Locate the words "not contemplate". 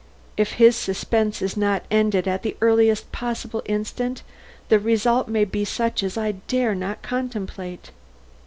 6.73-7.91